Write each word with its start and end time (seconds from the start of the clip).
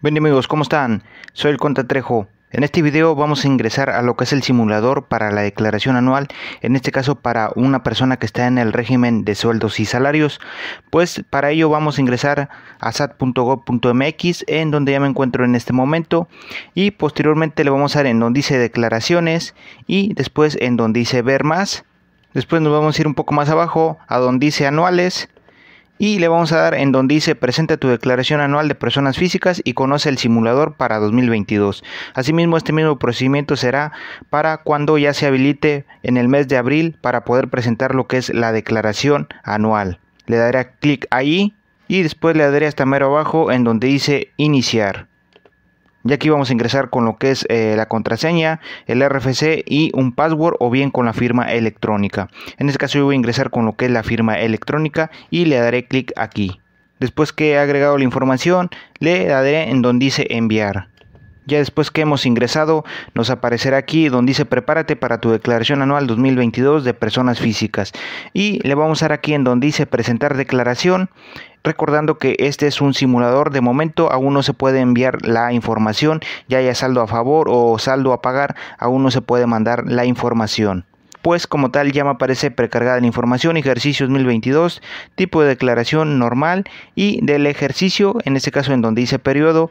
Bien 0.00 0.16
amigos, 0.16 0.46
¿cómo 0.46 0.62
están? 0.62 1.02
Soy 1.32 1.50
el 1.50 1.58
Conta 1.58 1.82
Trejo. 1.82 2.28
En 2.52 2.62
este 2.62 2.82
video 2.82 3.16
vamos 3.16 3.44
a 3.44 3.48
ingresar 3.48 3.90
a 3.90 4.00
lo 4.00 4.14
que 4.16 4.22
es 4.22 4.32
el 4.32 4.44
simulador 4.44 5.06
para 5.06 5.32
la 5.32 5.40
declaración 5.40 5.96
anual, 5.96 6.28
en 6.60 6.76
este 6.76 6.92
caso 6.92 7.16
para 7.16 7.50
una 7.56 7.82
persona 7.82 8.16
que 8.16 8.26
está 8.26 8.46
en 8.46 8.58
el 8.58 8.72
régimen 8.72 9.24
de 9.24 9.34
sueldos 9.34 9.80
y 9.80 9.86
salarios. 9.86 10.38
Pues 10.90 11.24
para 11.28 11.50
ello 11.50 11.68
vamos 11.68 11.98
a 11.98 12.00
ingresar 12.00 12.48
a 12.78 12.92
sat.gov.mx 12.92 14.44
en 14.46 14.70
donde 14.70 14.92
ya 14.92 15.00
me 15.00 15.08
encuentro 15.08 15.44
en 15.44 15.56
este 15.56 15.72
momento 15.72 16.28
y 16.74 16.92
posteriormente 16.92 17.64
le 17.64 17.70
vamos 17.70 17.96
a 17.96 17.98
dar 17.98 18.06
en 18.06 18.20
donde 18.20 18.38
dice 18.38 18.56
declaraciones 18.56 19.56
y 19.88 20.14
después 20.14 20.56
en 20.60 20.76
donde 20.76 21.00
dice 21.00 21.22
ver 21.22 21.42
más. 21.42 21.84
Después 22.34 22.62
nos 22.62 22.72
vamos 22.72 22.96
a 22.96 23.02
ir 23.02 23.08
un 23.08 23.14
poco 23.16 23.34
más 23.34 23.48
abajo 23.48 23.98
a 24.06 24.18
donde 24.18 24.46
dice 24.46 24.64
anuales 24.64 25.28
y 25.98 26.18
le 26.18 26.28
vamos 26.28 26.52
a 26.52 26.58
dar 26.58 26.74
en 26.74 26.92
donde 26.92 27.16
dice 27.16 27.34
presenta 27.34 27.76
tu 27.76 27.88
declaración 27.88 28.40
anual 28.40 28.68
de 28.68 28.74
personas 28.74 29.18
físicas 29.18 29.60
y 29.64 29.74
conoce 29.74 30.08
el 30.08 30.18
simulador 30.18 30.74
para 30.74 30.98
2022. 30.98 31.84
Asimismo, 32.14 32.56
este 32.56 32.72
mismo 32.72 32.98
procedimiento 32.98 33.56
será 33.56 33.92
para 34.30 34.58
cuando 34.58 34.96
ya 34.96 35.12
se 35.12 35.26
habilite 35.26 35.84
en 36.02 36.16
el 36.16 36.28
mes 36.28 36.48
de 36.48 36.56
abril 36.56 36.96
para 37.00 37.24
poder 37.24 37.48
presentar 37.48 37.94
lo 37.94 38.06
que 38.06 38.18
es 38.18 38.30
la 38.30 38.52
declaración 38.52 39.28
anual. 39.42 39.98
Le 40.26 40.36
daré 40.36 40.70
clic 40.80 41.06
ahí 41.10 41.54
y 41.88 42.02
después 42.02 42.36
le 42.36 42.48
daré 42.48 42.66
hasta 42.66 42.86
mero 42.86 43.06
abajo 43.06 43.50
en 43.50 43.64
donde 43.64 43.88
dice 43.88 44.30
iniciar. 44.36 45.07
Ya 46.08 46.14
aquí 46.14 46.30
vamos 46.30 46.48
a 46.48 46.54
ingresar 46.54 46.88
con 46.88 47.04
lo 47.04 47.18
que 47.18 47.30
es 47.30 47.44
eh, 47.50 47.74
la 47.76 47.86
contraseña, 47.86 48.60
el 48.86 49.06
RFC 49.06 49.62
y 49.66 49.90
un 49.92 50.12
password 50.12 50.56
o 50.58 50.70
bien 50.70 50.90
con 50.90 51.04
la 51.04 51.12
firma 51.12 51.52
electrónica. 51.52 52.30
En 52.56 52.68
este 52.68 52.78
caso 52.78 52.96
yo 52.96 53.04
voy 53.04 53.14
a 53.14 53.16
ingresar 53.16 53.50
con 53.50 53.66
lo 53.66 53.76
que 53.76 53.84
es 53.84 53.90
la 53.90 54.02
firma 54.02 54.38
electrónica 54.38 55.10
y 55.28 55.44
le 55.44 55.56
daré 55.56 55.84
clic 55.84 56.14
aquí. 56.16 56.62
Después 56.98 57.34
que 57.34 57.50
he 57.50 57.58
agregado 57.58 57.98
la 57.98 58.04
información, 58.04 58.70
le 59.00 59.26
daré 59.26 59.68
en 59.68 59.82
donde 59.82 60.06
dice 60.06 60.26
enviar. 60.30 60.88
Ya 61.48 61.56
después 61.56 61.90
que 61.90 62.02
hemos 62.02 62.26
ingresado, 62.26 62.84
nos 63.14 63.30
aparecerá 63.30 63.78
aquí 63.78 64.10
donde 64.10 64.30
dice 64.30 64.44
prepárate 64.44 64.96
para 64.96 65.18
tu 65.18 65.30
declaración 65.30 65.80
anual 65.80 66.06
2022 66.06 66.84
de 66.84 66.92
personas 66.92 67.40
físicas. 67.40 67.92
Y 68.34 68.60
le 68.68 68.74
vamos 68.74 69.02
a 69.02 69.06
dar 69.06 69.12
aquí 69.14 69.32
en 69.32 69.44
donde 69.44 69.66
dice 69.66 69.86
presentar 69.86 70.36
declaración. 70.36 71.08
Recordando 71.64 72.18
que 72.18 72.36
este 72.38 72.66
es 72.66 72.82
un 72.82 72.92
simulador, 72.92 73.50
de 73.50 73.62
momento 73.62 74.12
aún 74.12 74.34
no 74.34 74.42
se 74.42 74.52
puede 74.52 74.80
enviar 74.80 75.26
la 75.26 75.54
información, 75.54 76.20
ya 76.48 76.58
haya 76.58 76.74
saldo 76.74 77.00
a 77.00 77.06
favor 77.06 77.48
o 77.50 77.78
saldo 77.78 78.12
a 78.12 78.20
pagar, 78.20 78.54
aún 78.78 79.02
no 79.02 79.10
se 79.10 79.22
puede 79.22 79.46
mandar 79.46 79.90
la 79.90 80.04
información 80.04 80.84
pues 81.22 81.46
como 81.46 81.70
tal 81.70 81.92
ya 81.92 82.04
me 82.04 82.10
aparece 82.10 82.50
precargada 82.50 83.00
la 83.00 83.06
información, 83.06 83.56
ejercicio 83.56 84.06
2022, 84.06 84.82
tipo 85.14 85.42
de 85.42 85.48
declaración 85.48 86.18
normal 86.18 86.64
y 86.94 87.24
del 87.24 87.46
ejercicio, 87.46 88.16
en 88.24 88.36
este 88.36 88.50
caso 88.50 88.72
en 88.72 88.82
donde 88.82 89.00
dice 89.00 89.18
periodo, 89.18 89.70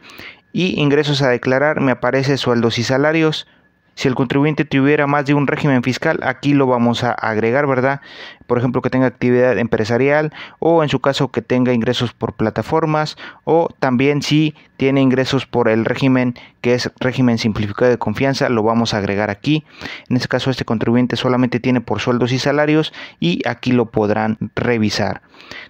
y 0.53 0.79
ingresos 0.79 1.21
a 1.21 1.29
declarar 1.29 1.81
me 1.81 1.91
aparece 1.91 2.37
sueldos 2.37 2.79
y 2.79 2.83
salarios. 2.83 3.47
Si 3.97 4.07
el 4.07 4.13
contribuyente 4.13 4.63
tuviera 4.63 5.07
más 5.07 5.25
de 5.25 5.33
un 5.33 5.47
régimen 5.47 5.81
fiscal, 5.81 6.19
aquí 6.21 6.53
lo 6.53 6.67
vamos 6.67 7.03
a 7.03 7.13
agregar, 7.13 7.65
¿verdad? 7.65 7.99
Por 8.45 8.59
ejemplo, 8.59 8.83
que 8.83 8.91
tenga 8.91 9.07
actividad 9.07 9.57
empresarial 9.57 10.31
o 10.59 10.83
en 10.83 10.89
su 10.89 10.99
caso 10.99 11.29
que 11.29 11.41
tenga 11.41 11.73
ingresos 11.73 12.13
por 12.13 12.33
plataformas 12.33 13.17
o 13.43 13.69
también 13.79 14.21
si 14.21 14.53
tiene 14.77 15.01
ingresos 15.01 15.47
por 15.47 15.67
el 15.67 15.83
régimen 15.83 16.35
que 16.61 16.75
es 16.75 16.91
régimen 16.99 17.39
simplificado 17.39 17.89
de 17.89 17.97
confianza, 17.97 18.49
lo 18.49 18.61
vamos 18.61 18.93
a 18.93 18.97
agregar 18.97 19.31
aquí. 19.31 19.65
En 20.09 20.17
este 20.17 20.27
caso, 20.27 20.51
este 20.51 20.63
contribuyente 20.63 21.15
solamente 21.15 21.59
tiene 21.59 21.81
por 21.81 21.99
sueldos 21.99 22.31
y 22.31 22.37
salarios 22.37 22.93
y 23.19 23.41
aquí 23.47 23.71
lo 23.71 23.87
podrán 23.87 24.37
revisar. 24.55 25.23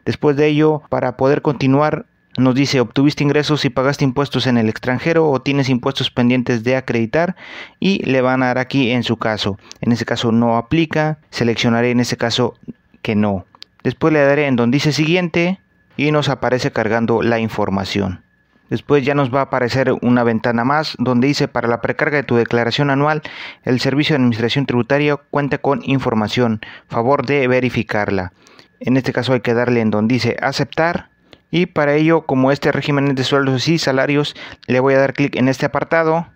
Después 0.03 0.36
de 0.36 0.48
ello, 0.48 0.81
para 0.89 1.16
poder 1.16 1.42
continuar, 1.42 2.05
nos 2.38 2.54
dice, 2.54 2.80
obtuviste 2.80 3.24
ingresos 3.24 3.66
y 3.66 3.70
pagaste 3.70 4.06
impuestos 4.06 4.46
en 4.46 4.58
el 4.58 4.70
extranjero 4.70 5.30
o 5.30 5.42
tienes 5.42 5.70
impuestos 5.70 6.12
pendientes 6.12 6.64
de 6.64 6.76
acreditar 6.76 7.36
y 7.80 8.04
le 8.06 8.22
van 8.22 8.44
a 8.44 8.48
dar 8.48 8.60
aquí 8.60 8.92
en 8.92 9.04
su 9.04 9.18
caso. 9.18 9.58
En 9.82 9.92
ese 9.92 10.06
caso 10.06 10.32
no 10.32 10.56
aplica, 10.56 11.18
seleccionaré 11.32 11.92
en 11.92 12.00
ese 12.00 12.16
caso 12.16 12.54
que 13.02 13.16
no. 13.16 13.45
Después 13.84 14.14
le 14.14 14.22
daré 14.22 14.45
en 14.45 14.56
donde 14.56 14.76
dice 14.76 14.92
siguiente 14.92 15.60
y 15.98 16.11
nos 16.11 16.30
aparece 16.30 16.72
cargando 16.72 17.23
la 17.23 17.39
información. 17.39 18.22
Después 18.70 19.06
ya 19.06 19.16
nos 19.16 19.34
va 19.34 19.40
a 19.40 19.44
aparecer 19.44 19.94
una 20.02 20.23
ventana 20.23 20.64
más 20.64 20.95
donde 21.00 21.28
dice 21.28 21.48
para 21.48 21.67
la 21.67 21.82
precarga 21.82 22.17
de 22.17 22.23
tu 22.23 22.36
declaración 22.36 22.90
anual, 22.90 23.22
el 23.64 23.80
Servicio 23.80 24.14
de 24.14 24.17
Administración 24.17 24.66
Tributaria 24.66 25.16
cuenta 25.16 25.58
con 25.58 25.82
información, 25.84 26.60
favor 26.88 27.26
de 27.26 27.48
verificarla. 27.48 28.34
En 28.80 28.98
este 28.98 29.14
caso 29.14 29.34
hay 29.34 29.40
que 29.40 29.54
darle 29.54 29.82
en 29.82 29.90
donde 29.90 30.16
dice 30.16 30.38
aceptar 30.42 31.10
y 31.50 31.68
para 31.68 31.94
ello, 31.94 32.22
como 32.22 32.52
este 32.52 32.72
régimen 32.72 33.08
es 33.10 33.16
de 33.16 33.24
sueldos 33.24 33.68
y 33.68 33.78
salarios, 33.78 34.36
le 34.68 34.80
voy 34.80 34.94
a 34.96 35.00
dar 35.00 35.14
clic 35.14 35.36
en 35.36 35.48
este 35.48 35.66
apartado 35.66 36.28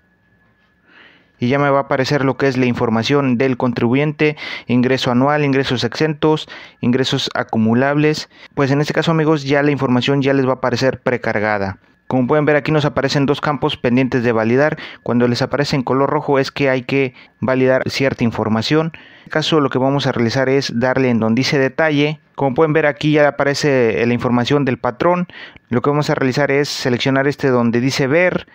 y 1.41 1.47
ya 1.47 1.57
me 1.57 1.69
va 1.71 1.79
a 1.79 1.81
aparecer 1.81 2.23
lo 2.23 2.37
que 2.37 2.47
es 2.47 2.55
la 2.55 2.67
información 2.67 3.37
del 3.37 3.57
contribuyente, 3.57 4.37
ingreso 4.67 5.09
anual, 5.09 5.43
ingresos 5.43 5.83
exentos, 5.83 6.47
ingresos 6.81 7.31
acumulables. 7.33 8.29
Pues 8.53 8.69
en 8.69 8.79
este 8.79 8.93
caso 8.93 9.09
amigos 9.09 9.43
ya 9.43 9.63
la 9.63 9.71
información 9.71 10.21
ya 10.21 10.33
les 10.33 10.45
va 10.45 10.51
a 10.51 10.55
aparecer 10.55 11.01
precargada. 11.01 11.79
Como 12.05 12.27
pueden 12.27 12.45
ver 12.45 12.57
aquí 12.57 12.71
nos 12.71 12.85
aparecen 12.85 13.25
dos 13.25 13.41
campos 13.41 13.75
pendientes 13.75 14.21
de 14.21 14.31
validar. 14.31 14.77
Cuando 15.01 15.27
les 15.27 15.41
aparece 15.41 15.75
en 15.75 15.81
color 15.81 16.11
rojo 16.11 16.37
es 16.37 16.51
que 16.51 16.69
hay 16.69 16.83
que 16.83 17.15
validar 17.39 17.89
cierta 17.89 18.23
información. 18.23 18.91
En 18.93 19.19
este 19.19 19.31
caso 19.31 19.61
lo 19.61 19.71
que 19.71 19.79
vamos 19.79 20.05
a 20.05 20.11
realizar 20.11 20.47
es 20.47 20.71
darle 20.79 21.09
en 21.09 21.19
donde 21.19 21.39
dice 21.39 21.57
detalle. 21.57 22.19
Como 22.41 22.55
pueden 22.55 22.73
ver 22.73 22.87
aquí 22.87 23.11
ya 23.11 23.27
aparece 23.27 24.03
la 24.03 24.15
información 24.15 24.65
del 24.65 24.79
patrón. 24.79 25.27
Lo 25.69 25.83
que 25.83 25.91
vamos 25.91 26.09
a 26.09 26.15
realizar 26.15 26.49
es 26.49 26.69
seleccionar 26.69 27.27
este 27.27 27.49
donde 27.49 27.79
dice 27.79 28.07
ver. 28.07 28.47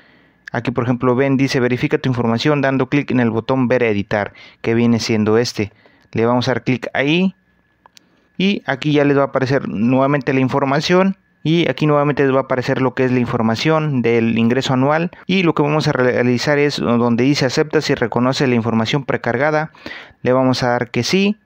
Aquí 0.50 0.72
por 0.72 0.82
ejemplo 0.82 1.14
ven 1.14 1.36
dice 1.36 1.60
verifica 1.60 1.96
tu 1.96 2.08
información 2.08 2.60
dando 2.60 2.88
clic 2.88 3.12
en 3.12 3.20
el 3.20 3.30
botón 3.30 3.68
ver 3.68 3.84
editar 3.84 4.32
que 4.60 4.74
viene 4.74 4.98
siendo 4.98 5.38
este. 5.38 5.72
Le 6.10 6.26
vamos 6.26 6.48
a 6.48 6.54
dar 6.54 6.64
clic 6.64 6.88
ahí. 6.94 7.36
Y 8.36 8.64
aquí 8.66 8.90
ya 8.90 9.04
les 9.04 9.16
va 9.16 9.22
a 9.22 9.26
aparecer 9.26 9.68
nuevamente 9.68 10.34
la 10.34 10.40
información 10.40 11.16
y 11.44 11.70
aquí 11.70 11.86
nuevamente 11.86 12.24
les 12.24 12.34
va 12.34 12.38
a 12.38 12.42
aparecer 12.42 12.82
lo 12.82 12.92
que 12.94 13.04
es 13.04 13.12
la 13.12 13.20
información 13.20 14.02
del 14.02 14.36
ingreso 14.36 14.74
anual 14.74 15.12
y 15.28 15.44
lo 15.44 15.54
que 15.54 15.62
vamos 15.62 15.86
a 15.86 15.92
realizar 15.92 16.58
es 16.58 16.78
donde 16.78 17.22
dice 17.22 17.46
acepta 17.46 17.80
si 17.80 17.94
reconoce 17.94 18.48
la 18.48 18.56
información 18.56 19.04
precargada 19.04 19.70
le 20.22 20.32
vamos 20.32 20.64
a 20.64 20.70
dar 20.70 20.90
que 20.90 21.04
sí 21.04 21.36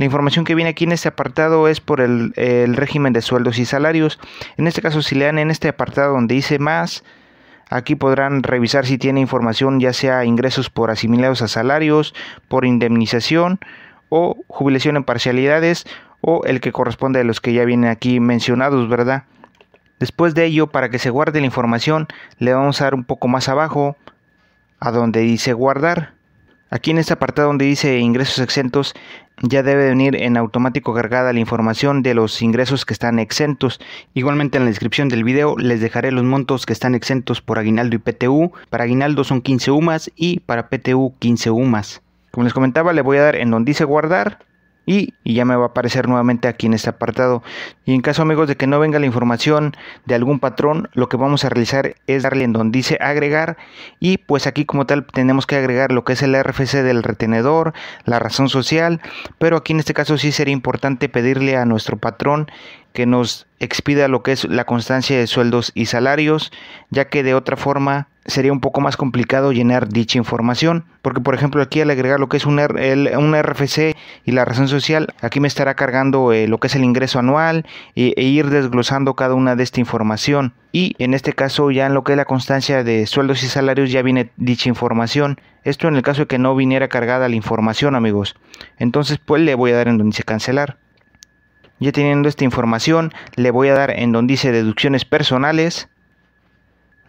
la 0.00 0.06
información 0.06 0.46
que 0.46 0.54
viene 0.54 0.70
aquí 0.70 0.84
en 0.84 0.92
este 0.92 1.08
apartado 1.08 1.68
es 1.68 1.82
por 1.82 2.00
el, 2.00 2.32
régimen 2.74 3.12
de 3.12 3.20
sueldos 3.20 3.58
y 3.58 3.66
salarios 3.66 4.18
en 4.56 4.66
este 4.66 4.80
caso 4.80 5.02
si 5.02 5.14
le 5.14 5.26
dan 5.26 5.38
en 5.38 5.50
este 5.50 5.68
apartado 5.68 6.14
donde 6.14 6.34
dice 6.34 6.58
más 6.58 7.04
Aquí 7.68 7.94
podrán 7.94 8.42
revisar 8.42 8.84
si 8.84 8.98
tiene 8.98 9.20
información 9.20 9.78
ya 9.78 9.92
sea 9.92 10.24
ingresos 10.24 10.70
por 10.70 10.90
asimilados 10.90 11.40
a 11.40 11.46
salarios, 11.48 12.14
por 12.48 12.64
indemnización 12.64 13.60
o 14.08 14.38
jubilación 14.48 14.96
en 14.96 15.04
parcialidades 15.04 15.84
o 16.20 16.44
el 16.46 16.60
que 16.60 16.72
corresponde 16.72 17.20
a 17.20 17.24
los 17.24 17.40
que 17.40 17.52
ya 17.52 17.64
vienen 17.64 17.90
aquí 17.90 18.18
mencionados, 18.18 18.88
¿verdad? 18.88 19.24
Después 20.00 20.34
de 20.34 20.46
ello, 20.46 20.66
para 20.66 20.88
que 20.88 20.98
se 20.98 21.10
guarde 21.10 21.38
la 21.38 21.46
información, 21.46 22.08
le 22.38 22.54
vamos 22.54 22.80
a 22.80 22.84
dar 22.84 22.94
un 22.94 23.04
poco 23.04 23.28
más 23.28 23.48
abajo 23.48 23.96
a 24.80 24.90
donde 24.90 25.20
dice 25.20 25.52
guardar. 25.52 26.14
Aquí 26.70 26.92
en 26.92 26.98
este 26.98 27.12
apartado 27.12 27.48
donde 27.48 27.64
dice 27.64 27.98
ingresos 27.98 28.38
exentos, 28.38 28.94
ya 29.42 29.62
debe 29.62 29.88
venir 29.88 30.16
en 30.16 30.36
automático 30.36 30.94
cargada 30.94 31.32
la 31.32 31.40
información 31.40 32.02
de 32.02 32.14
los 32.14 32.42
ingresos 32.42 32.84
que 32.84 32.92
están 32.92 33.18
exentos. 33.18 33.80
Igualmente 34.14 34.58
en 34.58 34.64
la 34.64 34.70
descripción 34.70 35.08
del 35.08 35.24
video 35.24 35.56
les 35.56 35.80
dejaré 35.80 36.12
los 36.12 36.24
montos 36.24 36.66
que 36.66 36.72
están 36.72 36.94
exentos 36.94 37.40
por 37.40 37.58
aguinaldo 37.58 37.96
y 37.96 37.98
PTU. 37.98 38.52
Para 38.68 38.84
aguinaldo 38.84 39.24
son 39.24 39.40
15 39.40 39.70
UMAS 39.70 40.10
y 40.14 40.40
para 40.40 40.68
PTU 40.68 41.14
15 41.18 41.50
UMAS. 41.50 42.02
Como 42.30 42.44
les 42.44 42.52
comentaba, 42.52 42.92
le 42.92 43.02
voy 43.02 43.16
a 43.16 43.22
dar 43.22 43.36
en 43.36 43.50
donde 43.50 43.70
dice 43.70 43.84
guardar 43.84 44.38
y, 44.86 45.14
ya 45.24 45.44
me 45.44 45.54
va 45.56 45.64
a 45.64 45.68
aparecer 45.68 46.08
nuevamente 46.08 46.48
aquí 46.48 46.66
en 46.66 46.74
este 46.74 46.90
apartado. 46.90 47.42
Y 47.84 47.94
en 47.94 48.00
caso 48.00 48.22
amigos 48.22 48.48
de 48.48 48.56
que 48.56 48.66
no 48.66 48.80
venga 48.80 48.98
la 48.98 49.06
información 49.06 49.76
de 50.06 50.14
algún 50.14 50.40
patrón, 50.40 50.88
lo 50.92 51.08
que 51.08 51.16
vamos 51.16 51.44
a 51.44 51.48
realizar 51.48 51.94
es 52.06 52.22
darle 52.22 52.44
en 52.44 52.52
donde 52.52 52.76
dice 52.76 52.98
agregar 53.00 53.56
y 54.00 54.18
pues 54.18 54.46
aquí 54.46 54.64
como 54.64 54.86
tal 54.86 55.06
tenemos 55.06 55.46
que 55.46 55.56
agregar 55.56 55.92
lo 55.92 56.04
que 56.04 56.14
es 56.14 56.22
el 56.22 56.40
RFC 56.40 56.82
del 56.82 57.02
retenedor, 57.02 57.72
la 58.04 58.18
razón 58.18 58.48
social, 58.48 59.00
pero 59.38 59.56
aquí 59.56 59.72
en 59.72 59.80
este 59.80 59.94
caso 59.94 60.18
sí 60.18 60.32
sería 60.32 60.52
importante 60.52 61.08
pedirle 61.08 61.56
a 61.56 61.64
nuestro 61.64 61.96
patrón 61.96 62.50
que 62.92 63.06
nos 63.06 63.46
expida 63.58 64.08
lo 64.08 64.22
que 64.22 64.32
es 64.32 64.44
la 64.44 64.64
constancia 64.64 65.18
de 65.18 65.26
sueldos 65.26 65.72
y 65.74 65.86
salarios, 65.86 66.50
ya 66.90 67.08
que 67.08 67.22
de 67.22 67.34
otra 67.34 67.56
forma 67.56 68.08
sería 68.26 68.52
un 68.52 68.60
poco 68.60 68.80
más 68.80 68.96
complicado 68.96 69.52
llenar 69.52 69.88
dicha 69.88 70.18
información, 70.18 70.84
porque 71.02 71.20
por 71.20 71.34
ejemplo 71.34 71.62
aquí 71.62 71.80
al 71.80 71.90
agregar 71.90 72.20
lo 72.20 72.28
que 72.28 72.36
es 72.36 72.46
un, 72.46 72.58
un 72.58 73.42
RFC 73.42 73.96
y 74.24 74.32
la 74.32 74.44
razón 74.44 74.68
social, 74.68 75.08
aquí 75.20 75.40
me 75.40 75.48
estará 75.48 75.74
cargando 75.74 76.32
eh, 76.32 76.46
lo 76.46 76.58
que 76.58 76.68
es 76.68 76.74
el 76.74 76.84
ingreso 76.84 77.18
anual 77.18 77.66
e, 77.96 78.14
e, 78.16 78.22
ir 78.22 78.48
desglosando 78.50 79.14
cada 79.14 79.34
una 79.34 79.56
de 79.56 79.62
esta 79.62 79.80
información. 79.80 80.54
Y 80.72 80.94
en 80.98 81.14
este 81.14 81.32
caso 81.32 81.70
ya 81.70 81.86
en 81.86 81.94
lo 81.94 82.04
que 82.04 82.12
es 82.12 82.16
la 82.16 82.24
constancia 82.24 82.84
de 82.84 83.06
sueldos 83.06 83.42
y 83.42 83.48
salarios 83.48 83.90
ya 83.90 84.02
viene 84.02 84.30
dicha 84.36 84.68
información. 84.68 85.40
Esto 85.64 85.88
en 85.88 85.96
el 85.96 86.02
caso 86.02 86.22
de 86.22 86.26
que 86.26 86.38
no 86.38 86.54
viniera 86.54 86.88
cargada 86.88 87.28
la 87.28 87.36
información 87.36 87.94
amigos. 87.94 88.36
Entonces 88.78 89.18
pues 89.18 89.42
le 89.42 89.54
voy 89.54 89.72
a 89.72 89.76
dar 89.76 89.88
en 89.88 89.98
donde 89.98 90.12
dice 90.12 90.22
cancelar. 90.22 90.78
Ya 91.80 91.92
teniendo 91.92 92.28
esta 92.28 92.44
información 92.44 93.12
le 93.36 93.50
voy 93.50 93.68
a 93.68 93.74
dar 93.74 93.90
en 93.90 94.12
donde 94.12 94.32
dice 94.32 94.52
deducciones 94.52 95.04
personales 95.04 95.88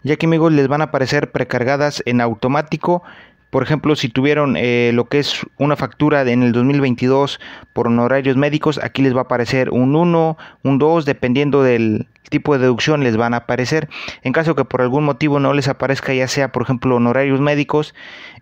ya 0.04 0.16
que 0.16 0.26
amigos 0.26 0.52
les 0.52 0.66
van 0.66 0.80
a 0.80 0.84
aparecer 0.84 1.30
precargadas 1.30 2.02
en 2.06 2.20
automático 2.20 3.04
por 3.52 3.62
ejemplo, 3.62 3.94
si 3.96 4.08
tuvieron 4.08 4.56
eh, 4.56 4.92
lo 4.94 5.10
que 5.10 5.18
es 5.18 5.44
una 5.58 5.76
factura 5.76 6.22
en 6.22 6.42
el 6.42 6.52
2022 6.52 7.38
por 7.74 7.86
honorarios 7.86 8.34
médicos, 8.34 8.80
aquí 8.82 9.02
les 9.02 9.14
va 9.14 9.18
a 9.18 9.24
aparecer 9.24 9.68
un 9.68 9.94
1, 9.94 10.38
un 10.62 10.78
2, 10.78 11.04
dependiendo 11.04 11.62
del 11.62 12.06
tipo 12.30 12.54
de 12.54 12.60
deducción 12.60 13.04
les 13.04 13.18
van 13.18 13.34
a 13.34 13.44
aparecer. 13.44 13.90
En 14.22 14.32
caso 14.32 14.54
que 14.54 14.64
por 14.64 14.80
algún 14.80 15.04
motivo 15.04 15.38
no 15.38 15.52
les 15.52 15.68
aparezca, 15.68 16.14
ya 16.14 16.28
sea 16.28 16.50
por 16.50 16.62
ejemplo 16.62 16.96
honorarios 16.96 17.42
médicos, 17.42 17.94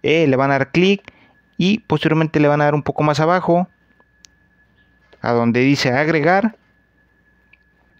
eh, 0.05 0.29
le 0.29 0.37
van 0.37 0.53
a 0.53 0.59
dar 0.59 0.71
clic 0.71 1.03
y 1.59 1.81
posteriormente 1.81 2.39
le 2.39 2.47
van 2.47 2.61
a 2.61 2.67
dar 2.67 2.77
un 2.77 2.85
poco 2.85 3.03
más 3.03 3.19
abajo 3.19 3.69
a 5.21 5.33
donde 5.33 5.61
dice 5.61 5.91
agregar 5.93 6.57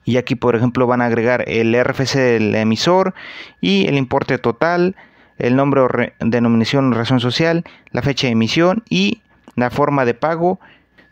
y 0.05 0.17
aquí 0.17 0.35
por 0.35 0.57
ejemplo 0.57 0.87
van 0.87 1.03
a 1.03 1.07
agregar 1.07 1.45
el 1.47 1.75
RFC 1.79 2.17
del 2.17 2.55
emisor 2.55 3.15
y 3.61 3.87
el 3.87 3.97
importe 3.97 4.39
total 4.39 4.97
el 5.41 5.57
nombre 5.57 5.81
o 5.81 5.89
denominación 6.21 6.93
razón 6.93 7.19
social, 7.19 7.65
la 7.93 8.03
fecha 8.03 8.27
de 8.27 8.33
emisión 8.33 8.85
y 8.89 9.23
la 9.57 9.71
forma 9.71 10.05
de 10.05 10.15
pago. 10.15 10.61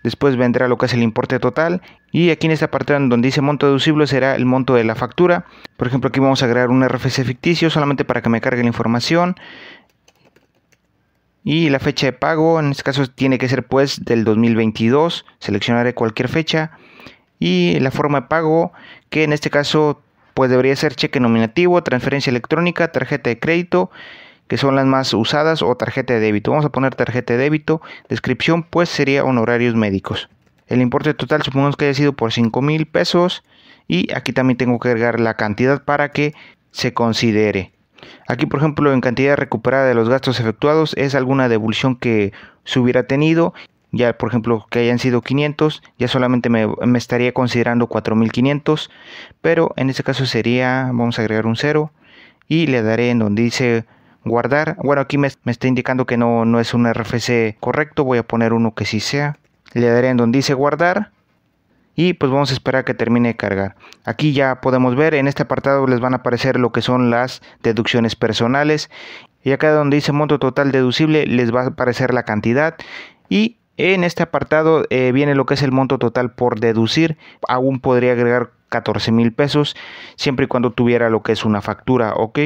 Después 0.03 0.37
vendrá 0.37 0.69
lo 0.69 0.79
que 0.79 0.87
es 0.87 0.95
el 0.95 1.03
importe 1.03 1.41
total 1.41 1.83
y 2.13 2.31
aquí 2.31 2.47
en 2.47 2.53
esta 2.53 2.71
parte 2.71 2.93
donde 2.93 3.27
dice 3.27 3.41
monto 3.41 3.67
deducible 3.67 4.07
será 4.07 4.37
el 4.37 4.47
monto 4.47 4.75
de 4.75 4.85
la 4.85 4.95
factura. 4.95 5.47
Por 5.77 5.89
ejemplo, 5.89 6.09
aquí 6.09 6.21
vamos 6.21 6.43
a 6.43 6.47
agregar 6.47 6.71
un 6.71 6.87
RFC 6.87 7.25
ficticio 7.25 7.69
solamente 7.69 8.05
para 8.05 8.23
que 8.23 8.29
me 8.29 8.41
cargue 8.41 8.63
la 8.63 8.69
información. 8.69 9.37
Y 11.51 11.71
la 11.71 11.79
fecha 11.79 12.05
de 12.05 12.13
pago, 12.13 12.61
en 12.61 12.73
este 12.73 12.83
caso 12.83 13.07
tiene 13.07 13.39
que 13.39 13.49
ser 13.49 13.67
pues 13.67 14.05
del 14.05 14.23
2022. 14.25 15.25
Seleccionaré 15.39 15.95
cualquier 15.95 16.29
fecha. 16.29 16.73
Y 17.39 17.81
la 17.81 17.91
forma 17.91 18.21
de 18.21 18.27
pago, 18.27 18.75
que 19.09 19.25
en 19.25 19.33
este 19.33 19.49
caso 19.49 20.03
pues 20.35 20.51
debería 20.51 20.77
ser 20.77 20.95
cheque 20.95 21.21
nominativo, 21.21 21.83
transferencia 21.83 22.29
electrónica, 22.29 22.93
tarjeta 22.93 23.31
de 23.31 23.39
crédito, 23.39 23.91
que 24.47 24.59
son 24.59 24.77
las 24.77 24.85
más 24.85 25.15
usadas, 25.15 25.63
o 25.63 25.75
tarjeta 25.75 26.13
de 26.13 26.21
débito. 26.21 26.51
Vamos 26.51 26.67
a 26.67 26.69
poner 26.69 26.95
tarjeta 26.95 27.33
de 27.33 27.39
débito. 27.39 27.81
Descripción, 28.11 28.63
pues 28.63 28.91
sería 28.91 29.25
honorarios 29.25 29.75
médicos. 29.75 30.29
El 30.67 30.83
importe 30.83 31.15
total 31.15 31.41
supongamos 31.43 31.79
que 31.79 31.87
haya 31.87 31.95
sido 31.95 32.13
por 32.13 32.31
5 32.31 32.61
mil 32.61 32.85
pesos. 32.85 33.43
Y 33.87 34.13
aquí 34.15 34.35
también 34.35 34.59
tengo 34.59 34.79
que 34.79 34.89
agregar 34.91 35.19
la 35.19 35.39
cantidad 35.39 35.83
para 35.83 36.11
que 36.11 36.35
se 36.73 36.93
considere. 36.93 37.73
Aquí, 38.27 38.47
por 38.47 38.61
ejemplo, 38.61 38.93
en 38.93 39.01
cantidad 39.01 39.37
recuperada 39.37 39.87
de 39.87 39.95
los 39.95 40.09
gastos 40.09 40.41
efectuados 40.41 40.95
es 40.97 41.15
alguna 41.15 41.49
devolución 41.49 41.97
que 41.97 42.33
se 42.65 42.79
hubiera 42.79 43.05
tenido 43.05 43.55
ya 43.93 44.17
por 44.19 44.29
ejemplo 44.29 44.67
que 44.71 44.81
hayan 44.81 44.99
sido 44.99 45.23
500, 45.23 45.83
ya 45.99 46.09
solamente 46.09 46.51
me, 46.51 46.69
estaría 46.97 47.33
considerando 47.33 47.87
4500, 47.87 48.91
pero 49.41 49.73
en 49.77 49.91
este 49.91 50.03
caso 50.03 50.27
sería, 50.27 50.85
vamos 50.87 51.19
a 51.19 51.23
agregar 51.23 51.47
un 51.47 51.57
0 51.57 51.91
y 52.49 52.67
le 52.67 52.83
daré 52.83 53.11
en 53.11 53.19
donde 53.19 53.43
dice 53.43 53.85
guardar. 54.25 54.77
Bueno, 54.83 55.03
aquí 55.03 55.19
me, 55.19 55.29
me, 55.45 55.53
está 55.53 55.69
indicando 55.69 56.07
que 56.07 56.17
no, 56.17 56.45
no 56.45 56.61
es 56.61 56.75
un 56.75 56.93
RFC 56.93 57.57
correcto, 57.61 58.05
voy 58.05 58.19
a 58.19 58.23
poner 58.23 58.53
uno 58.53 58.75
que 58.75 58.85
sí 58.85 59.01
sea. 59.01 59.39
Le 59.73 59.87
daré 59.89 60.09
en 60.09 60.17
donde 60.17 60.39
dice 60.39 60.55
guardar 60.55 61.13
y 62.01 62.13
pues 62.13 62.31
vamos 62.31 62.51
a 62.51 62.53
esperar 62.53 62.85
que 62.85 62.95
termine 62.95 63.31
de 63.31 63.37
cargar. 63.37 63.75
Aquí 64.05 64.33
ya 64.33 64.61
podemos 64.61 64.95
ver, 64.95 65.15
en 65.15 65.27
este 65.27 65.43
apartado 65.43 65.85
les 65.89 65.99
van 65.99 66.13
a 66.13 66.19
aparecer 66.19 66.61
lo 66.61 66.71
que 66.71 66.81
son 66.81 67.11
las 67.11 67.43
deducciones 67.65 68.15
personales 68.15 68.89
y 69.43 69.51
acá 69.51 69.73
donde 69.73 69.97
dice 69.97 70.13
monto 70.13 70.39
total 70.39 70.71
deducible 70.71 71.27
les 71.27 71.53
va 71.53 71.63
a 71.63 71.67
aparecer 71.67 72.15
la 72.15 72.23
cantidad 72.23 72.77
y 73.29 73.57
en 73.77 74.05
este 74.05 74.23
apartado 74.23 74.85
eh, 74.91 75.11
viene 75.11 75.35
lo 75.35 75.45
que 75.45 75.55
es 75.55 75.63
el 75.65 75.73
monto 75.73 75.99
total 75.99 76.31
por 76.31 76.61
deducir. 76.61 77.19
Aún 77.49 77.81
podría 77.81 78.13
agregar 78.13 78.53
14 78.69 79.11
mil 79.11 79.33
pesos 79.33 79.75
siempre 80.15 80.45
y 80.45 80.49
cuando 80.49 80.71
tuviera 80.71 81.11
lo 81.11 81.25
que 81.25 81.33
es 81.33 81.45
una 81.45 81.63
factura, 81.63 82.15
¿ok? 82.15 82.39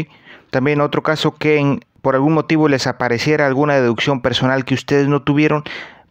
También 0.48 0.80
otro 0.80 1.02
caso 1.02 1.34
que 1.34 1.78
por 2.00 2.14
algún 2.14 2.32
motivo 2.32 2.68
les 2.68 2.86
apareciera 2.86 3.46
alguna 3.46 3.74
deducción 3.74 4.22
personal 4.22 4.64
que 4.64 4.72
ustedes 4.72 5.08
no 5.08 5.20
tuvieron, 5.20 5.62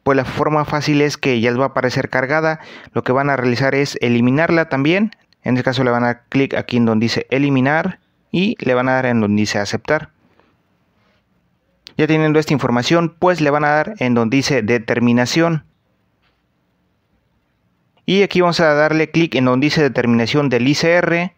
pues 0.03 0.15
la 0.15 0.25
forma 0.25 0.65
fácil 0.65 1.01
es 1.01 1.18
que 1.18 1.39
ya 1.39 1.53
va 1.56 1.65
a 1.65 1.68
aparecer 1.69 2.09
cargada. 2.09 2.59
Lo 2.94 3.03
que 3.03 3.12
van 3.12 3.30
a 3.30 3.38
realizar 3.38 3.75
es 3.75 3.98
eliminarla 4.01 4.69
también. 4.69 5.12
En 5.44 5.56
este 5.56 5.63
caso 5.63 5.83
le 5.83 5.92
van 5.92 6.03
a 6.03 6.07
dar 6.07 6.24
clic 6.30 6.53
aquí 6.56 6.77
en 6.77 6.86
donde 6.86 7.06
dice 7.06 7.27
eliminar 7.30 8.00
y 8.31 8.56
le 8.59 8.74
van 8.74 8.89
a 8.89 8.94
dar 8.94 9.06
en 9.06 9.21
donde 9.21 9.42
dice 9.42 9.59
aceptar. 9.59 10.09
Ya 11.98 12.07
teniendo 12.07 12.39
esta 12.39 12.53
información, 12.53 13.15
pues 13.18 13.42
le 13.42 13.50
van 13.50 13.65
a 13.65 13.69
dar 13.69 13.94
en 14.00 14.13
donde 14.13 14.38
dice 14.38 14.62
determinación. 14.62 15.65
Y 18.06 18.24
aquí 18.24 18.42
vamos 18.42 18.59
a 18.59 18.74
darle 18.74 19.12
clic 19.12 19.36
en 19.36 19.45
donde 19.45 19.65
dice 19.65 19.81
determinación 19.81 20.50
del 20.50 20.68
ICR. 20.68 21.33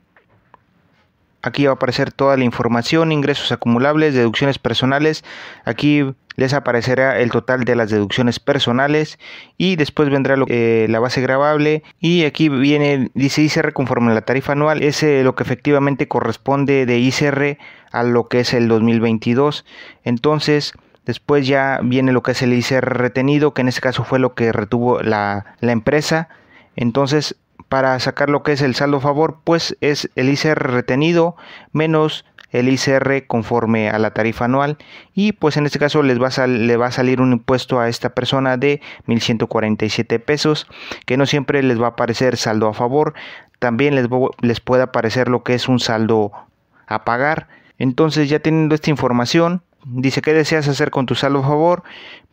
Aquí 1.41 1.65
va 1.65 1.71
a 1.71 1.75
aparecer 1.75 2.13
toda 2.13 2.37
la 2.37 2.45
información, 2.45 3.11
ingresos 3.11 3.51
acumulables, 3.51 4.13
deducciones 4.13 4.59
personales. 4.59 5.25
Aquí 5.65 6.15
les 6.35 6.53
aparecerá 6.53 7.19
el 7.19 7.31
total 7.31 7.63
de 7.63 7.75
las 7.75 7.89
deducciones 7.89 8.39
personales 8.39 9.19
y 9.57 9.75
después 9.75 10.09
vendrá 10.09 10.35
eh, 10.47 10.87
la 10.89 10.99
base 10.99 11.21
grabable 11.21 11.83
y 11.99 12.25
aquí 12.25 12.49
viene 12.49 13.11
dice 13.13 13.41
ICR 13.41 13.73
conforme 13.73 14.11
a 14.11 14.15
la 14.15 14.21
tarifa 14.21 14.53
anual 14.53 14.83
es 14.83 15.03
lo 15.03 15.35
que 15.35 15.43
efectivamente 15.43 16.07
corresponde 16.07 16.85
de 16.85 16.99
ICR 16.99 17.57
a 17.91 18.03
lo 18.03 18.27
que 18.27 18.39
es 18.39 18.53
el 18.53 18.67
2022 18.67 19.65
entonces 20.03 20.73
después 21.05 21.47
ya 21.47 21.79
viene 21.83 22.11
lo 22.11 22.23
que 22.23 22.31
es 22.31 22.41
el 22.41 22.53
ICR 22.53 22.97
retenido 22.97 23.53
que 23.53 23.61
en 23.61 23.67
este 23.67 23.81
caso 23.81 24.03
fue 24.03 24.19
lo 24.19 24.33
que 24.33 24.51
retuvo 24.51 25.01
la, 25.01 25.45
la 25.59 25.71
empresa. 25.71 26.29
Entonces 26.75 27.35
para 27.69 27.99
sacar 27.99 28.29
lo 28.29 28.43
que 28.43 28.51
es 28.51 28.61
el 28.61 28.75
saldo 28.75 28.97
a 28.97 29.01
favor 29.01 29.39
pues 29.43 29.77
es 29.81 30.09
el 30.15 30.29
ICR 30.29 30.71
retenido 30.71 31.35
menos 31.71 32.25
el 32.53 32.69
ICR 32.69 33.27
conforme 33.27 33.89
a 33.89 33.99
la 33.99 34.11
tarifa 34.11 34.45
anual. 34.45 34.77
Y 35.13 35.33
pues 35.33 35.57
en 35.57 35.65
este 35.65 35.79
caso 35.79 36.01
les 36.03 36.21
va 36.21 36.29
a 36.29 36.47
le 36.47 36.77
va 36.77 36.87
a 36.87 36.91
salir 36.91 37.19
un 37.19 37.33
impuesto 37.33 37.79
a 37.79 37.89
esta 37.89 38.09
persona 38.09 38.55
de 38.55 38.81
1147 39.07 40.19
pesos 40.19 40.67
que 41.05 41.17
no 41.17 41.25
siempre 41.25 41.61
les 41.61 41.81
va 41.81 41.87
a 41.87 41.89
aparecer 41.89 42.37
saldo 42.37 42.69
a 42.69 42.73
favor. 42.73 43.13
También 43.59 43.95
les, 43.95 44.07
les 44.41 44.59
puede 44.61 44.83
aparecer 44.83 45.27
lo 45.27 45.43
que 45.43 45.55
es 45.55 45.67
un 45.67 45.79
saldo 45.79 46.31
a 46.87 47.03
pagar. 47.03 47.49
Entonces 47.79 48.29
ya 48.29 48.39
teniendo 48.39 48.75
esta 48.75 48.89
información 48.89 49.61
dice 49.85 50.21
qué 50.21 50.33
deseas 50.33 50.67
hacer 50.69 50.91
con 50.91 51.05
tu 51.05 51.15
saldo 51.15 51.39
a 51.39 51.47
favor 51.47 51.83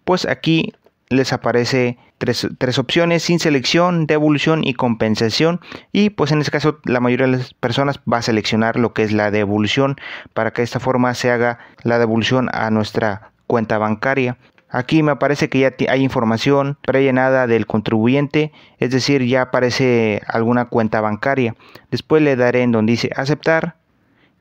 pues 0.04 0.26
aquí 0.26 0.72
les 1.10 1.32
aparece 1.32 1.98
tres, 2.18 2.46
tres, 2.58 2.78
opciones 2.78 3.24
sin 3.24 3.40
selección, 3.40 4.06
devolución 4.06 4.62
y 4.64 4.74
compensación 4.74 5.60
y 5.92 6.10
pues 6.10 6.30
en 6.30 6.38
este 6.38 6.52
caso 6.52 6.78
la 6.84 7.00
mayoría 7.00 7.26
de 7.26 7.38
las 7.38 7.52
personas 7.52 8.00
va 8.10 8.18
a 8.18 8.22
seleccionar 8.22 8.78
lo 8.78 8.94
que 8.94 9.02
es 9.02 9.12
la 9.12 9.32
devolución 9.32 9.96
para 10.34 10.52
que 10.52 10.62
de 10.62 10.66
esta 10.66 10.78
forma 10.78 11.12
se 11.14 11.32
haga 11.32 11.58
la 11.82 11.98
devolución 11.98 12.48
a 12.52 12.70
nuestra 12.70 13.32
cuenta 13.48 13.76
bancaria. 13.76 14.38
Aquí 14.68 15.02
me 15.02 15.10
aparece 15.10 15.48
que 15.48 15.58
ya 15.58 15.74
hay 15.88 16.04
información 16.04 16.78
prellenada 16.82 17.48
del 17.48 17.66
contribuyente, 17.66 18.52
es 18.78 18.92
decir, 18.92 19.26
ya 19.26 19.42
aparece 19.42 20.22
alguna 20.28 20.66
cuenta 20.66 21.00
bancaria. 21.00 21.56
Después 21.90 22.22
le 22.22 22.36
daré 22.36 22.62
en 22.62 22.70
donde 22.70 22.92
dice 22.92 23.10
aceptar 23.16 23.74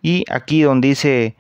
y 0.03 0.23
aquí 0.29 0.61
donde 0.61 0.89
dice 0.89 1.35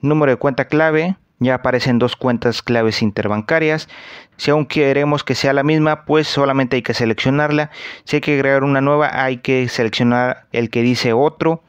número 0.00 0.32
de 0.32 0.36
cuenta 0.36 0.64
clave, 0.64 1.16
ya 1.40 1.54
aparecen 1.54 1.98
dos 1.98 2.14
cuentas 2.16 2.62
claves 2.62 3.02
interbancarias. 3.02 3.88
Si 4.36 4.50
aún 4.50 4.66
queremos 4.66 5.24
que 5.24 5.34
sea 5.34 5.52
la 5.52 5.62
misma, 5.62 6.04
pues 6.04 6.28
solamente 6.28 6.76
hay 6.76 6.82
que 6.82 6.94
seleccionarla. 6.94 7.70
Si 8.04 8.16
hay 8.16 8.20
que 8.20 8.34
agregar 8.34 8.62
una 8.62 8.80
nueva, 8.80 9.22
hay 9.24 9.38
que 9.38 9.68
seleccionar 9.68 10.46
el 10.52 10.70
que 10.70 10.82
dice 10.82 11.12
otro. 11.12 11.62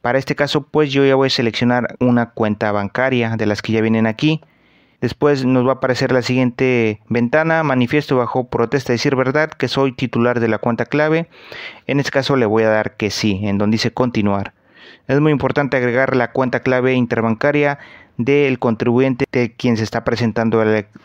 Para 0.00 0.18
este 0.18 0.34
caso, 0.34 0.62
pues 0.62 0.90
yo 0.90 1.04
ya 1.04 1.14
voy 1.14 1.26
a 1.26 1.30
seleccionar 1.30 1.96
una 2.00 2.30
cuenta 2.30 2.72
bancaria 2.72 3.36
de 3.36 3.46
las 3.46 3.62
que 3.62 3.72
ya 3.72 3.80
vienen 3.80 4.06
aquí. 4.06 4.40
Después 5.00 5.44
nos 5.44 5.64
va 5.64 5.70
a 5.70 5.74
aparecer 5.74 6.10
la 6.10 6.22
siguiente 6.22 7.00
ventana, 7.08 7.62
manifiesto 7.62 8.16
bajo 8.16 8.48
protesta 8.48 8.92
decir 8.92 9.14
verdad 9.14 9.50
que 9.50 9.68
soy 9.68 9.92
titular 9.92 10.40
de 10.40 10.48
la 10.48 10.58
cuenta 10.58 10.86
clave. 10.86 11.28
En 11.86 12.00
este 12.00 12.10
caso 12.10 12.34
le 12.34 12.46
voy 12.46 12.64
a 12.64 12.70
dar 12.70 12.96
que 12.96 13.10
sí, 13.10 13.40
en 13.44 13.58
donde 13.58 13.76
dice 13.76 13.92
continuar. 13.92 14.54
Es 15.06 15.20
muy 15.20 15.32
importante 15.32 15.76
agregar 15.76 16.16
la 16.16 16.32
cuenta 16.32 16.60
clave 16.60 16.94
interbancaria 16.94 17.78
del 18.18 18.58
contribuyente 18.58 19.24
de 19.32 19.54
quien 19.54 19.76
se 19.76 19.84
está 19.84 20.04
presentando 20.04 20.62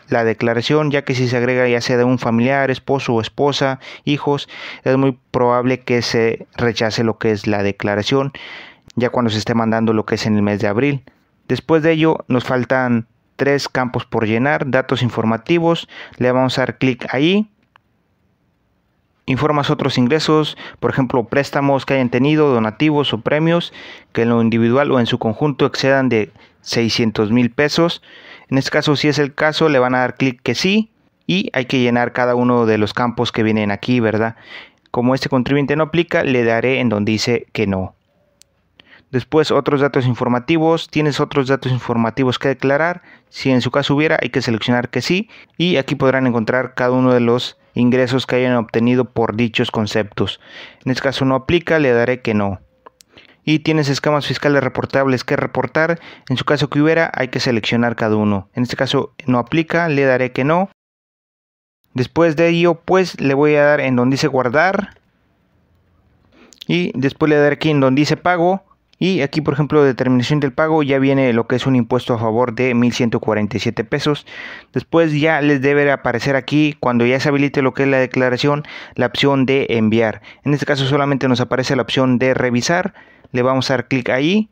la 0.08 0.24
declaración, 0.24 0.90
ya 0.90 1.02
que 1.02 1.14
si 1.14 1.28
se 1.28 1.36
agrega 1.36 1.66
ya 1.68 1.80
sea 1.80 1.96
de 1.96 2.04
un 2.04 2.18
familiar, 2.18 2.70
esposo 2.70 3.14
o 3.14 3.20
esposa, 3.20 3.80
hijos, 4.04 4.48
es 4.82 4.96
muy 4.98 5.18
probable 5.30 5.80
que 5.80 6.02
se 6.02 6.46
rechace 6.56 7.04
lo 7.04 7.16
que 7.18 7.30
es 7.30 7.46
la 7.46 7.62
declaración, 7.62 8.32
ya 8.96 9.10
cuando 9.10 9.30
se 9.30 9.38
esté 9.38 9.54
mandando 9.54 9.92
lo 9.92 10.04
que 10.04 10.16
es 10.16 10.26
en 10.26 10.36
el 10.36 10.42
mes 10.42 10.60
de 10.60 10.68
abril. 10.68 11.02
Después 11.48 11.82
de 11.82 11.92
ello 11.92 12.18
nos 12.28 12.44
faltan 12.44 13.06
tres 13.36 13.68
campos 13.68 14.04
por 14.04 14.26
llenar, 14.26 14.70
datos 14.70 15.02
informativos, 15.02 15.88
le 16.18 16.30
vamos 16.32 16.58
a 16.58 16.62
dar 16.62 16.78
clic 16.78 17.06
ahí 17.14 17.48
Informas 19.26 19.70
otros 19.70 19.96
ingresos, 19.96 20.58
por 20.80 20.90
ejemplo, 20.90 21.24
préstamos 21.24 21.86
que 21.86 21.94
hayan 21.94 22.10
tenido, 22.10 22.52
donativos 22.52 23.14
o 23.14 23.22
premios 23.22 23.72
que 24.12 24.22
en 24.22 24.28
lo 24.28 24.42
individual 24.42 24.92
o 24.92 25.00
en 25.00 25.06
su 25.06 25.18
conjunto 25.18 25.64
excedan 25.64 26.10
de 26.10 26.30
600 26.64 27.30
mil 27.30 27.50
pesos. 27.50 28.02
En 28.48 28.58
este 28.58 28.70
caso, 28.70 28.96
si 28.96 29.08
es 29.08 29.18
el 29.18 29.34
caso, 29.34 29.68
le 29.68 29.78
van 29.78 29.94
a 29.94 30.00
dar 30.00 30.16
clic 30.16 30.40
que 30.42 30.54
sí 30.54 30.90
y 31.26 31.50
hay 31.52 31.66
que 31.66 31.80
llenar 31.80 32.12
cada 32.12 32.34
uno 32.34 32.66
de 32.66 32.78
los 32.78 32.92
campos 32.92 33.32
que 33.32 33.42
vienen 33.42 33.70
aquí, 33.70 34.00
¿verdad? 34.00 34.36
Como 34.90 35.14
este 35.14 35.28
contribuyente 35.28 35.76
no 35.76 35.84
aplica, 35.84 36.24
le 36.24 36.44
daré 36.44 36.80
en 36.80 36.88
donde 36.88 37.12
dice 37.12 37.46
que 37.52 37.66
no. 37.66 37.94
Después 39.10 39.52
otros 39.52 39.80
datos 39.80 40.06
informativos, 40.06 40.88
tienes 40.88 41.20
otros 41.20 41.46
datos 41.46 41.70
informativos 41.70 42.40
que 42.40 42.48
declarar, 42.48 43.02
si 43.28 43.50
en 43.50 43.60
su 43.60 43.70
caso 43.70 43.94
hubiera 43.94 44.18
hay 44.20 44.30
que 44.30 44.42
seleccionar 44.42 44.88
que 44.88 45.02
sí 45.02 45.28
y 45.56 45.76
aquí 45.76 45.94
podrán 45.94 46.26
encontrar 46.26 46.74
cada 46.74 46.90
uno 46.90 47.12
de 47.12 47.20
los 47.20 47.56
ingresos 47.74 48.26
que 48.26 48.36
hayan 48.36 48.56
obtenido 48.56 49.04
por 49.04 49.36
dichos 49.36 49.70
conceptos. 49.70 50.40
En 50.84 50.90
este 50.90 51.02
caso 51.02 51.24
no 51.24 51.36
aplica, 51.36 51.78
le 51.78 51.92
daré 51.92 52.22
que 52.22 52.34
no. 52.34 52.60
Y 53.44 53.60
tienes 53.60 53.88
escamas 53.88 54.26
fiscales 54.26 54.64
reportables 54.64 55.24
que 55.24 55.36
reportar, 55.36 56.00
en 56.28 56.36
su 56.36 56.44
caso 56.44 56.70
que 56.70 56.80
hubiera 56.80 57.10
hay 57.14 57.28
que 57.28 57.40
seleccionar 57.40 57.96
cada 57.96 58.16
uno. 58.16 58.48
En 58.54 58.62
este 58.62 58.76
caso 58.76 59.14
no 59.26 59.38
aplica, 59.38 59.88
le 59.88 60.04
daré 60.04 60.32
que 60.32 60.44
no. 60.44 60.70
Después 61.92 62.36
de 62.36 62.48
ello 62.48 62.80
pues 62.84 63.20
le 63.20 63.34
voy 63.34 63.54
a 63.54 63.64
dar 63.64 63.80
en 63.80 63.96
donde 63.96 64.14
dice 64.14 64.26
guardar 64.26 64.98
y 66.66 66.90
después 66.94 67.30
le 67.30 67.36
daré 67.36 67.54
aquí 67.54 67.70
en 67.70 67.80
donde 67.80 68.00
dice 68.00 68.16
pago 68.16 68.64
y 68.98 69.22
aquí, 69.22 69.40
por 69.40 69.54
ejemplo, 69.54 69.82
determinación 69.82 70.40
del 70.40 70.52
pago 70.52 70.82
ya 70.82 70.98
viene 70.98 71.32
lo 71.32 71.46
que 71.46 71.56
es 71.56 71.66
un 71.66 71.76
impuesto 71.76 72.14
a 72.14 72.18
favor 72.18 72.54
de 72.54 72.74
1.147 72.74 73.86
pesos. 73.86 74.26
Después 74.72 75.12
ya 75.12 75.40
les 75.40 75.60
debe 75.60 75.90
aparecer 75.90 76.36
aquí, 76.36 76.76
cuando 76.78 77.04
ya 77.04 77.18
se 77.20 77.28
habilite 77.28 77.62
lo 77.62 77.74
que 77.74 77.82
es 77.82 77.88
la 77.88 77.98
declaración, 77.98 78.64
la 78.94 79.06
opción 79.06 79.46
de 79.46 79.66
enviar. 79.70 80.22
En 80.44 80.54
este 80.54 80.66
caso 80.66 80.86
solamente 80.86 81.28
nos 81.28 81.40
aparece 81.40 81.76
la 81.76 81.82
opción 81.82 82.18
de 82.18 82.34
revisar. 82.34 82.94
Le 83.34 83.42
vamos 83.42 83.68
a 83.68 83.74
dar 83.74 83.88
clic 83.88 84.10
ahí. 84.10 84.48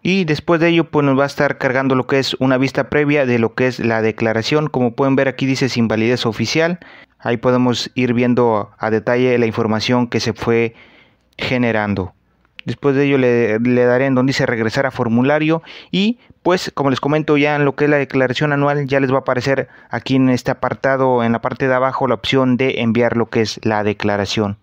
Y 0.00 0.24
después 0.24 0.60
de 0.60 0.68
ello, 0.68 0.84
pues 0.84 1.04
nos 1.04 1.18
va 1.18 1.24
a 1.24 1.26
estar 1.26 1.58
cargando 1.58 1.96
lo 1.96 2.06
que 2.06 2.20
es 2.20 2.34
una 2.34 2.56
vista 2.56 2.88
previa 2.88 3.26
de 3.26 3.40
lo 3.40 3.54
que 3.54 3.66
es 3.66 3.80
la 3.80 4.00
declaración. 4.00 4.68
Como 4.68 4.94
pueden 4.94 5.16
ver 5.16 5.26
aquí 5.26 5.44
dice 5.44 5.68
sin 5.68 5.88
validez 5.88 6.24
oficial. 6.24 6.78
Ahí 7.18 7.36
podemos 7.36 7.90
ir 7.94 8.14
viendo 8.14 8.70
a 8.78 8.90
detalle 8.90 9.36
la 9.38 9.46
información 9.46 10.06
que 10.06 10.20
se 10.20 10.34
fue 10.34 10.74
generando. 11.36 12.14
Después 12.64 12.94
de 12.94 13.06
ello 13.06 13.18
le, 13.18 13.58
daré 13.58 14.06
en 14.06 14.14
donde 14.14 14.30
dice 14.30 14.46
regresar 14.46 14.86
a 14.86 14.92
formulario 14.92 15.62
y 15.90 16.18
pues 16.42 16.70
como 16.74 16.90
les 16.90 17.00
comento 17.00 17.36
ya 17.36 17.56
en 17.56 17.64
lo 17.64 17.74
que 17.74 17.84
es 17.84 17.90
la 17.90 17.98
declaración 17.98 18.52
anual 18.52 18.86
ya 18.86 19.00
les 19.00 19.10
va 19.10 19.16
a 19.16 19.20
aparecer 19.20 19.68
aquí 19.90 20.16
en 20.16 20.30
este 20.30 20.50
apartado 20.50 21.24
en 21.24 21.32
la 21.32 21.40
parte 21.40 21.66
de 21.66 21.74
abajo 21.74 22.06
la 22.06 22.14
opción 22.14 22.56
de 22.56 22.80
enviar 22.80 23.16
lo 23.16 23.26
que 23.26 23.42
es 23.42 23.60
la 23.64 23.84
declaración. 23.84 24.58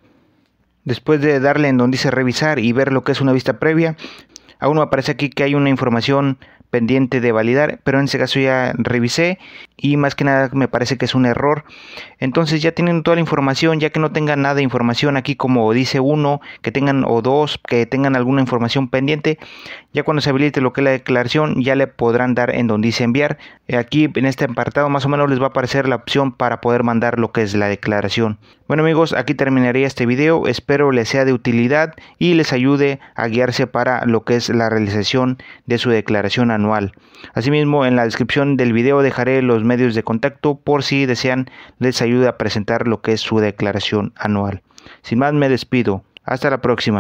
Después 0.84 1.22
de 1.22 1.40
darle 1.40 1.68
en 1.68 1.78
donde 1.78 1.96
dice 1.96 2.12
revisar 2.12 2.60
y 2.60 2.72
ver 2.72 2.92
lo 2.92 3.04
que 3.04 3.12
es 3.12 3.22
una 3.22 3.34
vista 3.34 3.60
previa, 3.60 3.96
aún 4.60 4.78
me 4.78 4.84
aparece 4.84 5.12
aquí 5.12 5.30
que 5.30 5.44
hay 5.44 5.56
una 5.56 5.70
información 5.70 6.38
pendiente 6.70 7.22
de 7.22 7.32
validar, 7.32 7.82
pero 7.84 8.00
en 8.00 8.06
ese 8.06 8.18
caso 8.18 8.40
ya 8.40 8.74
revisé 8.78 9.38
y 9.82 9.98
más 9.98 10.16
que 10.16 10.24
nada 10.24 10.50
me 10.54 10.68
parece 10.68 10.98
que 10.98 11.06
es 11.06 11.16
un 11.16 11.26
error. 11.26 11.66
Entonces 12.20 12.62
ya 12.62 12.72
tienen 12.72 13.02
toda 13.04 13.16
la 13.16 13.22
información, 13.22 13.80
ya 13.80 13.90
que 13.90 14.00
no 14.00 14.12
tengan 14.12 14.44
nada 14.44 14.56
de 14.56 14.62
información 14.62 15.18
aquí 15.18 15.36
como 15.36 15.74
dice 15.74 16.00
uno, 16.00 16.40
que 16.62 16.72
tengan 16.72 17.04
o 17.06 17.22
dos, 17.22 17.60
que 17.68 17.86
tengan 17.88 18.16
alguna 18.16 18.42
información 18.42 18.90
pendiente, 18.90 19.40
ya 19.92 20.04
cuando 20.04 20.22
se 20.22 20.30
habilite 20.30 20.62
lo 20.62 20.72
que 20.72 20.82
es 20.82 20.86
la 20.86 20.92
declaración 20.92 21.62
ya 21.62 21.76
le 21.76 21.88
podrán 21.88 22.36
dar 22.36 22.54
en 22.56 22.68
donde 22.68 22.88
dice 22.88 23.04
enviar. 23.04 23.40
Aquí 23.76 24.10
en 24.14 24.26
este 24.26 24.46
apartado 24.46 24.90
más 24.90 25.06
o 25.06 25.10
menos 25.10 25.30
les 25.30 25.40
va 25.40 25.46
a 25.46 25.50
aparecer 25.50 25.88
la 25.88 25.96
opción 25.96 26.32
para 26.32 26.62
poder 26.62 26.84
mandar 26.84 27.18
lo 27.18 27.32
que 27.32 27.42
es 27.42 27.56
la 27.56 27.68
declaración. 27.68 28.38
Bueno 28.68 28.84
amigos, 28.84 29.12
aquí 29.12 29.34
terminaría 29.34 29.86
este 29.86 30.06
video, 30.06 30.48
espero 30.48 30.92
les 30.92 31.10
sea 31.10 31.26
de 31.26 31.34
utilidad 31.34 31.94
y 32.20 32.36
les 32.36 32.54
ayude 32.54 33.02
a 33.16 33.28
guiarse 33.28 33.68
para 33.68 34.06
lo 34.06 34.24
que 34.24 34.38
es 34.38 34.48
la 34.48 34.70
realización 34.70 35.40
de 35.66 35.78
su 35.78 35.90
declaración 35.90 36.52
anual. 36.52 36.94
Asimismo 37.34 37.86
en 37.86 37.98
la 37.98 38.06
descripción 38.06 38.56
del 38.56 38.72
video 38.72 39.02
dejaré 39.02 39.42
los 39.42 39.64
medios 39.72 39.96
de 39.96 40.04
contacto 40.04 40.56
por 40.60 40.84
si 40.84 41.06
desean 41.06 41.50
les 41.80 42.02
ayude 42.02 42.28
a 42.28 42.38
presentar 42.38 42.90
lo 42.90 43.02
que 43.02 43.14
es 43.14 43.22
su 43.22 43.40
declaración 43.40 44.12
anual. 44.18 44.64
Sin 45.02 45.20
más 45.20 45.32
me 45.32 45.48
despido. 45.48 46.04
Hasta 46.26 46.50
la 46.50 46.60
próxima. 46.60 47.00